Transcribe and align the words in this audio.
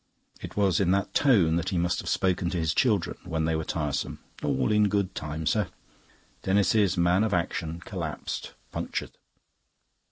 It 0.41 0.57
was 0.57 0.79
in 0.79 0.89
that 0.93 1.13
tone 1.13 1.57
that 1.57 1.69
he 1.69 1.77
must 1.77 1.99
have 1.99 2.09
spoken 2.09 2.49
to 2.49 2.57
his 2.57 2.73
children 2.73 3.19
when 3.23 3.45
they 3.45 3.55
were 3.55 3.63
tiresome. 3.63 4.17
"All 4.41 4.71
in 4.71 4.89
good 4.89 5.13
time, 5.13 5.45
sir." 5.45 5.67
Denis's 6.41 6.97
man 6.97 7.23
of 7.23 7.35
action 7.35 7.79
collapsed, 7.81 8.53
punctured. 8.71 9.11